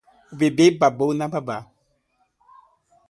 O 0.33 0.35
bebê 0.39 0.67
babou 0.81 1.11
na 1.15 1.27
babá 1.33 1.59